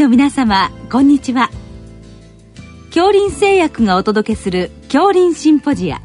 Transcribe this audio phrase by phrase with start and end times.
[0.00, 1.50] の皆様こんにちは。
[2.86, 6.00] 恐林製薬がお届けする恐林シンポジア。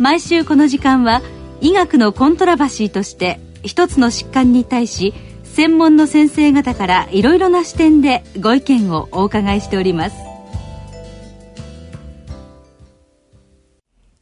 [0.00, 1.22] 毎週この時間は
[1.60, 5.14] 医学のコントラバシーとして一つの疾患に対し
[5.44, 10.16] 専門の先生方からいろいろな視点でご意見をお伺いしております。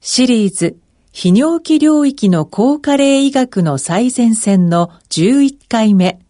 [0.03, 0.77] シリーズ
[1.15, 6.24] 泌尿器領域の高加齢医学の最前線の11回目。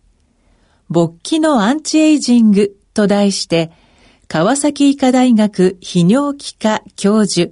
[0.95, 3.73] 勃起のアンチエイジングと題して
[4.29, 7.51] 川崎医科大学泌尿器科教授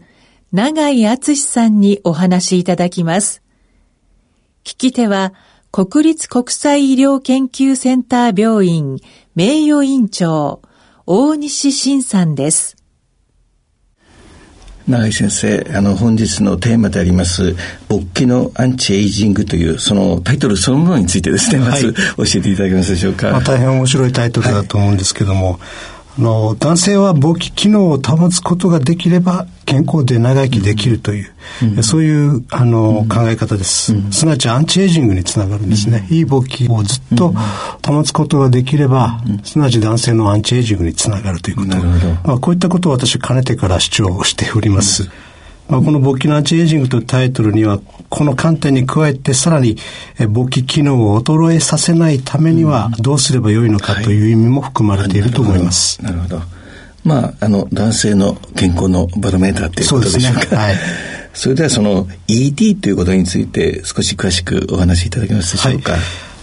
[0.52, 3.42] 永井敦さんにお話いただきます。
[4.62, 5.34] 聞き手は
[5.72, 8.98] 国立国際医療研究センター病院
[9.34, 10.62] 名誉院長、
[11.04, 12.76] 大西晋さんです。
[14.88, 17.54] 永井先生、あの、本日のテーマであります、
[17.88, 23.30] 勃起のアンチエイジングという、そのタイトルそのものについてですね、まず教えていただけますでしょうか。
[23.30, 25.58] まあ、大変面白いタイトルだと思うんですけども、はい
[26.18, 31.32] あの、男性は勃起機能を保つことができれば健康で長生きできるという、
[31.76, 36.06] うん、そういう、あの、うん、考え方です、うん、すなわちアンチエイジングにつながるんですね。
[36.10, 37.34] いい勃起をずっと
[37.84, 41.76] 保つことができれば、すなわち男性のアンチエイジングにつながるということ。
[41.76, 45.08] まあ、こういったことを私かねてから主張しております。
[45.68, 49.76] まあ、この勃起のアンチエイジングというタイトルには、この観点に加えてさらに
[50.28, 56.02] 勃起機能を衰えさせないためにはどうすればよいのかという意味も含まれていると思います。
[56.02, 56.42] なるほど。
[57.04, 60.40] まあ、あの、男性の健康のバロメーターということでしょうか。
[60.40, 60.58] そうですね。
[60.58, 60.76] はい。
[61.34, 65.92] それではその ED ということについて少し詳しくお話しいただけますでしょうか。
[65.92, 66.00] はい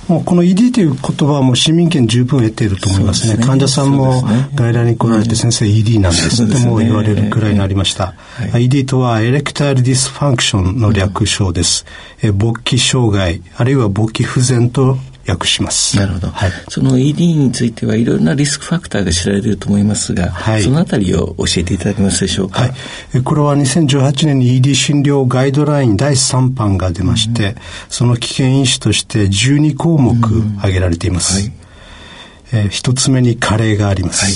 [0.10, 3.36] もうこの ED という言葉はもう市民権十分得ていると思いますね。
[3.36, 4.24] すね患者さんも
[4.56, 8.16] 外来に来られて先生 ED なんですっても言われるくらいになりました。
[8.52, 11.86] はい、ED とはエレクタイルディスファンクションの略称です。
[12.24, 14.98] え勃起障害あるいは勃起不全と
[15.30, 15.98] 訳します。
[15.98, 16.28] なるほど。
[16.30, 22.62] はい、その ED についてはいろいろなリスクファクターが知られていると思いますが、はい、そのあたりを教えていただけますでしょうか？
[22.62, 27.56] はい、これは2018年に ED 診療ガイドライン第3版が出まして、うん、
[27.90, 30.16] その危険因子として12項目
[30.58, 31.48] 挙げられています。
[31.48, 34.26] うん、えー、一つ目に加齢があります。
[34.26, 34.34] はい。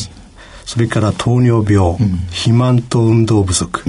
[0.66, 3.84] それから糖尿病、うん、肥満と運動不足、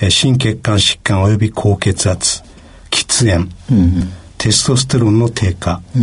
[0.00, 2.42] え心血管疾患及び高血圧、
[2.90, 5.98] 喫煙、うんテストステロンの低下、う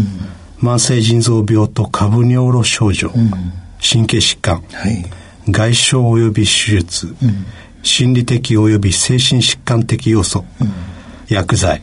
[0.66, 3.32] ん、慢性腎臓病と下部尿路症状、うん、
[3.82, 5.06] 神経疾患、はい、
[5.50, 7.16] 外傷及び手術、
[7.82, 10.44] 心理的及び精神疾患的要素、
[11.30, 11.82] 薬剤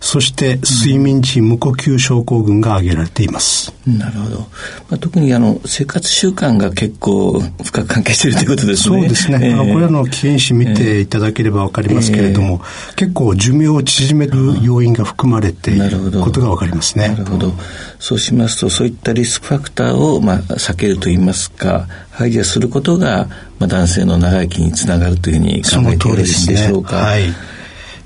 [0.00, 3.72] そして睡眠時無呼吸症候群が挙げられています。
[3.86, 4.38] なるほど。
[4.38, 4.46] ま
[4.92, 9.00] あ、特にあの生活習慣が結構深く関係しているということですね。
[9.00, 9.38] そうですね。
[9.42, 12.60] えー、これらの危険視見ていただければわかりますけれども、
[12.90, 17.08] えー、結構寿命を縮める要因が含まれていることがわかりますね。
[17.08, 17.52] なるほど。
[17.98, 23.28] そうしますと、そういったリスクファクターをまあ避けるといいますか、排除することが
[23.58, 26.96] まあ男性の長生きにつながるというふうに考えてよろしいでしょうか。
[26.96, 27.24] はい。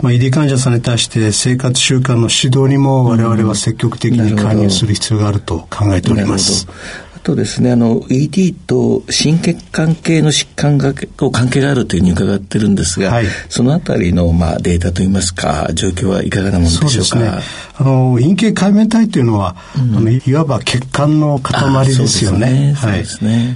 [0.02, 6.66] まあ、ED 患者さんに対して生活習慣の指導にも我々は積極的に介入する必要があると考えております。
[7.14, 17.20] あとですね、あの、ED と心血管系の疾患が結構関係があるというふうに伺ってるんですが、はい、そのあたりの、まあ、データといいますか、状況はいかがなものでしょうか？
[17.20, 17.30] うね、
[17.76, 22.72] あの、陰茎界面体というのは、うん、あのいわば血管の塊ですよね。
[22.72, 23.04] はい。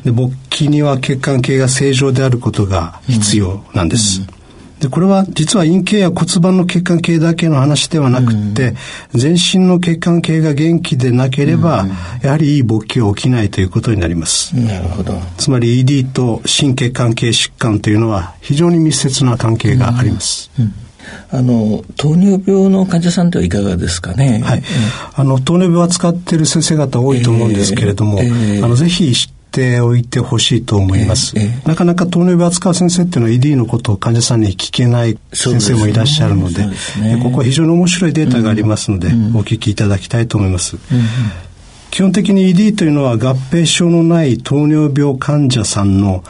[0.04, 4.20] で、勃起には血管系が正常であることが必要なんです。
[4.20, 4.36] うんうん
[4.80, 8.74] で、これは実は陰茎や骨盤の血管系だけの話ではなくて、
[9.14, 11.90] うん、全身の血管系が元気でなければ、うん、
[12.22, 14.54] やはりいい勃起は起きないということになります。
[14.54, 15.14] なるほど。
[15.38, 20.50] つまり ED と心血管系疾患というのは非常に密接な関係があります。
[20.58, 20.74] うん
[21.30, 24.42] あの糖尿病の患者さんではいかがですかね？
[24.44, 24.62] はい。
[25.14, 36.66] あの糖尿病を扱っている先生方多いと思うんですけれども、えーえー、あのぜひ知ておいてほしいと思います、えー、なかなか糖尿病を扱う先生っていうのは ED のことを患者さんに聞けない先生もいらっしゃるので、
[37.00, 40.80] ねね、ここは非常に面白いデータがありますので、うん、お聞きいただきたいと思います、うん、
[41.90, 46.22] 基本的に ED というのは合併症のない糖尿病患者さんの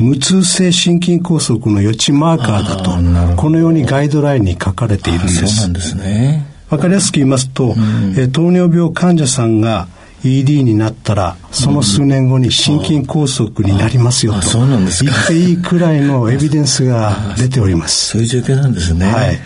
[0.00, 5.46] 無痛性心筋梗塞の予知マーカーだと、このようにガイドラインに書かれているんです。
[5.46, 6.46] そうなんですね。
[6.70, 9.88] わかりやすく言いますと、うん、え糖尿病患者さんが
[10.24, 18.10] ED になったらその数年後に心筋梗塞になりますよと、そうなんです言っていいくらいのエビデンスが出ております。
[18.10, 19.06] そういう状況なんですね。
[19.06, 19.38] はい。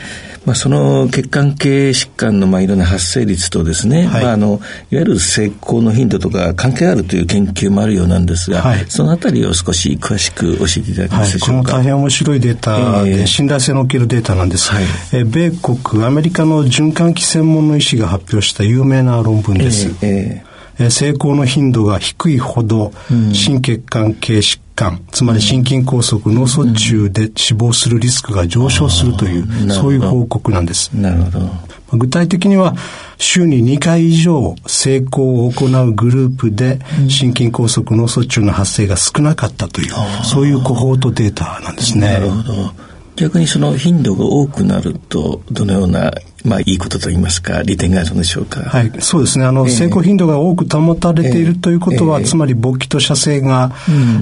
[0.44, 4.22] まあ、その血管系疾患のまあいろんな発生率とですね、はい。
[4.22, 22.92] まあ、あのいわゆる成功の頻度とか関係あるという研究もあるようなんですが、はい、そのあたりを少し詳しく教えていただけますでしょうか、はい、この大変面白いデータで、えー、信頼性のおけるデータなんです、はい、え米国アメリカの循環器専門の医師が発表した有名な論文です、えーえーえー、成功の頻度が低いほど、
[23.32, 30.90] 心血管系疾患、つまり心筋梗塞、脳卒中で死亡するリスクが上昇するという、そういう報告なんです。
[30.92, 31.50] なるほど。
[31.92, 32.74] 具体的には、
[33.16, 39.92] 週に2回以上成功を行うグループで心筋梗塞、脳卒中の発生が少なかったという、
[40.24, 42.06] そういうコホートデータなんですね。
[42.08, 42.86] なるほど。
[43.16, 46.12] 逆にその頻度が多くなると、どのような、
[46.44, 48.60] まあ、いいことといいますか、利点があるんでしょうか？
[48.60, 49.44] はい、そうですね。
[49.44, 53.72] あの、えー、成功頻度が多く保たれているということは、えー、つまり勃起と射精が、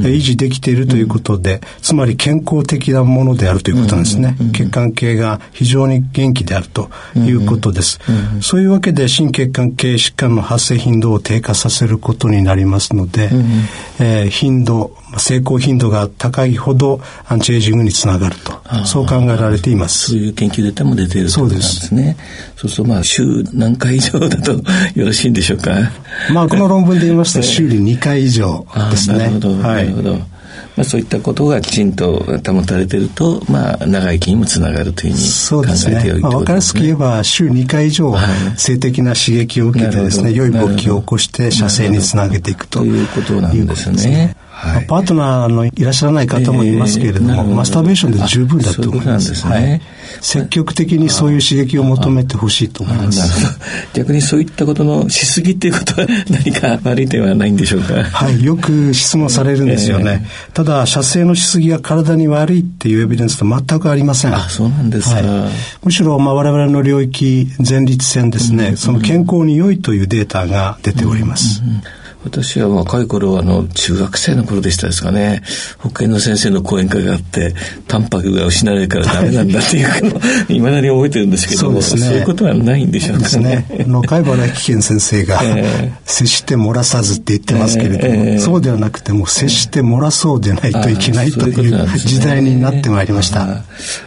[0.03, 4.37] 維持できているということで、うん、つまり健康的なものであるということなんですね。
[4.41, 8.01] うん、血管系が非常に元気であるということです。
[8.35, 13.29] うん、そういうわけで、心血管系疾患の発生頻度を低下させることになりますので、
[13.99, 18.53] えー、頻度、成功頻度が高いほどアンチエイジングにつながると、
[18.85, 20.13] そう考えられています。
[20.13, 22.17] そういう研究データも出ているというですね。
[22.57, 23.23] そうするとまあ週
[23.53, 24.63] 何回以上だとよ
[25.07, 25.73] ろしいんでしょうか？
[26.33, 29.19] まあこの論文で言いますと週に2回以上ですね。
[29.19, 30.35] なるほど、なるほど。
[30.77, 38.13] まあ、そういったことがきちんと保たれていると、まあ、長生きにもつながるというふうに考えておいて、ね、まあ、分かりやすく言えば、週2回以上、
[38.57, 44.35] 性的な刺激を受けてですね、良い勃起を起こして、射精につなげていくということなんですね。
[44.65, 49.31] はい、パートナーのいらっしゃらない方もいますけれども、えー、マスターベーションで十分だと思います。
[49.31, 49.81] ううすね、はい、
[50.21, 53.59] 積極的にそういう刺激を求めてほしいと思います。
[53.93, 58.03] 逆にそういったことのしすぎっていうことは何か悪い点はないんでしょうか？
[58.05, 60.23] はい、よく質問されるんですよね。
[60.25, 64.35] えー、ただ、射精のしすぎが体に悪いっていうエビデンスと全くありません。
[64.35, 65.17] あ、そうなんですか。
[65.17, 65.53] はい、
[65.83, 71.63] むしろ、まあ、我々の領域、前立腺ですね、うん、その健康に良いというデータが出ております。
[71.63, 71.83] うんうん
[72.25, 75.43] 私は若い頃、あの、中学生の頃でしたですかね、
[75.79, 77.55] 保健の先生の講演会があって、
[77.87, 83.67] タンパクが失われるからダメなんだっていうのを、いまだに覚えてるんですけども、そう、ね,、いうことはないんでしょうかね。
[83.69, 83.85] ね。
[83.85, 93.65] あの、貝原危険先生が、 えー、接して漏らさずって言ってますけれども、えー、そうではなくても、接して漏らそうでないといけないという時代になってまいりました。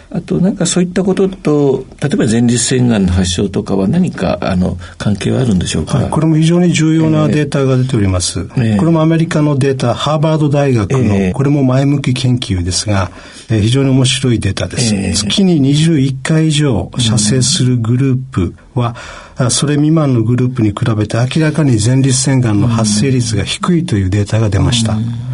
[0.10, 8.40] あとなんかそういったことと、例えば前立腺がんの発症とかは何かあの関係はあるんでしょうか、はい、これも非常に重要なデータが出ております。
[8.40, 13.12] えー、これもアメリカのデータ、ハーバード大学の、えー、これも前向き研究ですが、
[13.50, 14.96] えー、非常に面白いデータです。
[14.96, 18.96] えー、月に21回以上射精するグループは、
[19.38, 24.94] うん、それ未満のグループに比べて明らかに前立腺がんの発生率が低いというデータが出ました。
[24.94, 25.28] うん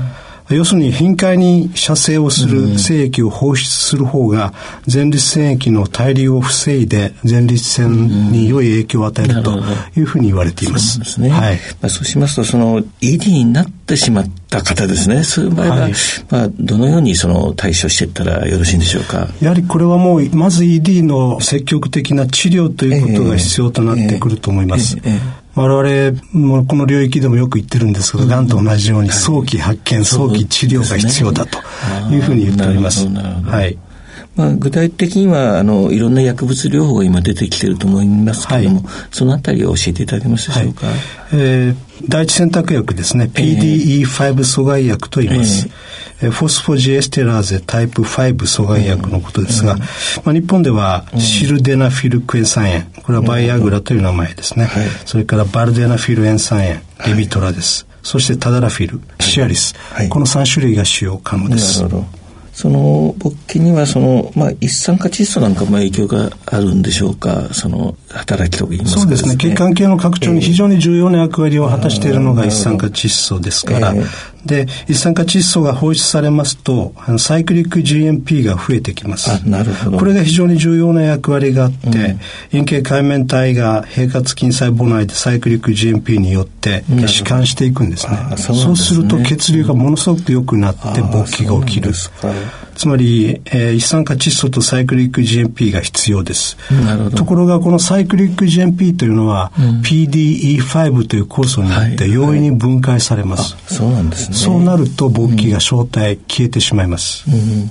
[0.55, 4.53] 要するに頻回に射精をする精液を放出する方が
[4.91, 9.59] 前立腺液の対流を防いで前立腺に良い影響を与えると
[9.95, 10.99] いうふうに言われています。
[11.03, 11.29] そうね。
[11.29, 11.55] はい。
[11.81, 15.23] まあ、そうしますと、その ED になってしまった方ですね。
[15.23, 15.93] そういう場合は、はい、
[16.29, 19.27] まあ、どのようにその対処していったらよろしいんでしょうか？
[19.41, 24.97] やはりこれはもう、まず ED の積極的な治療ということが必要となってくると思います。
[24.97, 31.59] えーえーえー我々もこの領域でもよく言ってるんですけど、が、んと同じように早期発見、早期治療が必要だと
[32.11, 33.07] いうふうに言っております。
[33.07, 33.77] はい。
[34.35, 40.95] まあ、具体的にはあのいろんな薬物療法が今出てきていると思いますけれども、はい、そのあたりを教えていただけますでしょうか、はい、
[41.33, 41.75] えー、
[42.07, 43.25] 第一選択薬ですね。
[43.25, 45.67] PDE5 阻害薬と言います、
[46.21, 52.91] えー、フォスフォジエステラーゼタイプ5阻害薬のことですが、まあ、日本ではシルデナフィルクエン酸塩。
[53.03, 54.67] これはバイアグラという名前ですね、
[55.05, 56.81] それからバルデナフィル塩酸塩。
[57.05, 58.99] レビトラです、そしてタダラフィル。
[59.19, 59.75] シアリス、
[60.09, 61.83] この3種類が使用可能です。
[61.83, 62.22] なるほど
[62.53, 67.49] その勃起にはその、まあ、一酸化窒素なんかも影響があるんでしょうか？
[67.51, 69.37] その働きといいますか、ね、そうですね。
[69.37, 74.05] 血管系の拡張に非常に重要な役割を果たしているのが一酸化窒素ですから、えー、
[74.45, 79.31] で、一酸化窒素が放出されますと、あのサイクリック GMP が増えてきます。
[79.31, 79.97] あ、なるほど。
[79.97, 82.19] これが非常に重要な役割があって、うん、
[82.51, 88.17] 円形海面体が平滑筋細胞内でサイクリック GMP によって弛緩していくんですね。
[88.37, 91.91] そうそうすると血流がものすごく良くなって勃起が起きる。
[92.75, 96.57] つまり、えー、一酸化窒素とサイクリック GMP が必要です。
[97.15, 103.53] ところがこのサイクリック GMP というのは、うん、PDE5 という酵素によって容易に分解されます。
[103.53, 104.32] はいはい、そうなんですね。
[104.33, 107.25] そうなると勃起が正体、消えてしまいます。
[107.29, 107.69] うん。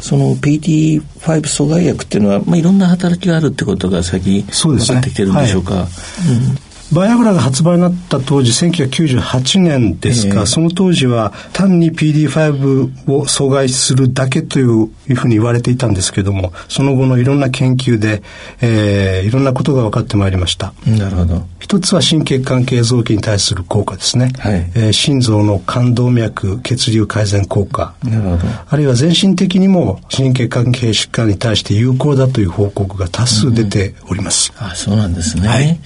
[0.00, 5.72] その PT5 阻害薬っていうのは、まあ、いろんな働きがあるってことが最近分かってきてるんでしょうか。
[5.72, 5.88] うねはい。
[6.36, 18.22] うんバイアグラが発売になった当時、1998年ですが、えー、その当時は単に PD5 を阻害するだけというふうに言われていたんですけども、その後のいろんな研究で、
[18.60, 20.72] えー、いろんなことが分かってまいりました。
[20.86, 21.46] なるほど。
[21.60, 24.32] 一つは心血管系臓器に対する効果ですね。
[24.38, 27.94] はい、えー、心臓の冠動脈血流改善効果。
[28.02, 28.38] なるほど。
[28.68, 34.52] あるいは全身的にも心血管系疾患に対して有効だという報告が多数出ております。
[34.60, 35.48] うん、あ、そうなんですね。
[35.48, 35.78] はい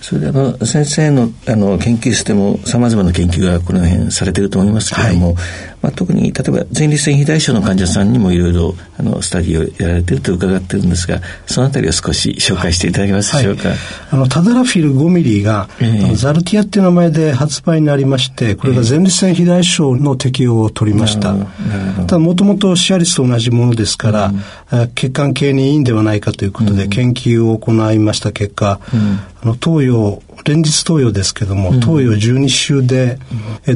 [0.00, 5.36] それであの先生のあの研究室でもさまざまな研究がこの辺されていると思いますけれども、はい、
[5.82, 13.78] まあ、特に例えば前立腺肥大症の患者さんにもいろいろあのスタディをやられていると伺ってるんですがそのあたりを少し紹介していただけますでしょうか、はい、
[14.10, 24.32] あのタダラフィル5ミリが、えー、ザルティアっていう名前で発売になりましてこれが前立腺肥大症の適用を取りました、えー、ただもともとシアリスと同じものですから、
[24.72, 33.18] うん、血管系にいいんではないかということで研究を行いました結果、うん、あの投与連日投与ですけども、投与12週で、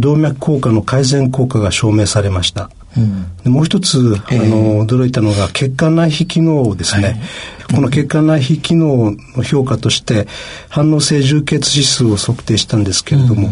[0.00, 2.71] 動脈硬化の改善効果が証明されました。
[2.97, 10.27] うん、もう一つ、あの驚いたのが血管内皮機能ですね、はい、この血管内皮機能の評価として
[10.69, 13.51] 反応性充血指数を測定したんですけれども、う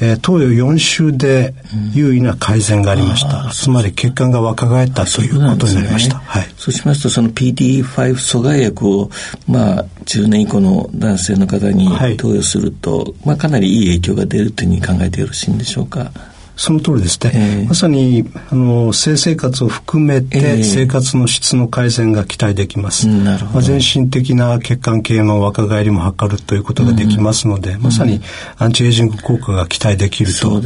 [0.00, 1.54] えー、投与4週で
[1.92, 9.10] 優位な改善がありました、うん、つまり血管が若返ったということになりました、ね、はい、そうしますとその PD5 阻害薬を
[9.48, 16.12] まあ10年以降の男性の方に投与すると、はい、まあかなりいい影響が出るというふうに考えてよろしいんでしょうか？
[16.56, 23.52] その通りですね、えー、まさにあの性生活を含めて生活の質の改善が期待できます、えー、なるほど。
[23.54, 28.22] まあ、全身的な血管系の若返りも図るということができますので、うん、まさに
[28.56, 30.60] アンチエイジング効果が期待できると考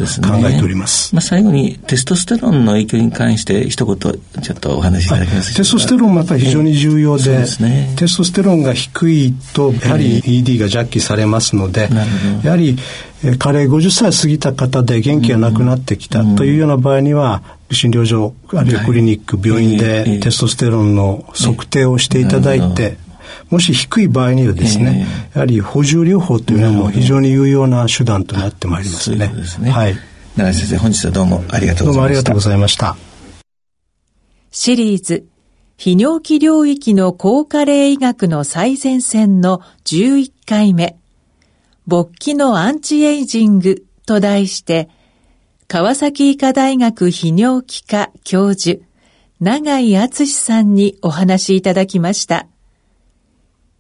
[0.49, 11.89] えております、ね、まあ、最後にテストステロンの影響に関して一言ちょっとお話しいただけますテストステロンもやっぱり非常に重要でえー、ね、テストステロンが低いとやはり ED が弱気されますので、
[12.43, 12.77] やはり
[13.39, 22.97] 加齢50歳過ぎた方で元気がなくなってきたというような場合には、診療所、あるいはクリニック、病院でテストステロンの測定をしていただいて、
[23.51, 29.27] もし低い場合にはですね、やはり補充療法というのも非常に有用な手段となってまいりますね。
[29.27, 29.71] そうですね。
[29.71, 29.97] はい。
[30.37, 31.93] 長井先生、本日はどうもありがとうございました。
[31.93, 32.97] どうもありがとうございました。
[34.51, 35.27] シリーズ、
[35.79, 41.00] 泌尿器領域の高加齢医学の最前線の11回目。
[41.91, 44.89] 勃起のアンチエイジングと題して、
[45.67, 48.81] 川崎医科大学泌尿器科教授、
[49.41, 52.47] 長井敦さんにお話いただきました。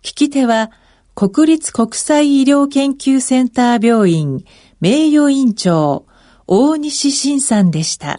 [0.03, 0.73] 聞き手は、
[1.15, 4.45] 国立国際医療研究センター病院
[4.81, 6.07] 名誉院長、
[6.49, 8.19] 大西晋さんでした。